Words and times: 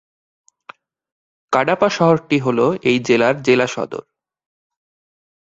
কাডাপা 1.53 1.89
শহরটি 1.89 2.37
হল 2.39 2.59
এই 2.83 2.97
জেলার 2.99 3.35
জেলাসদর। 3.41 4.03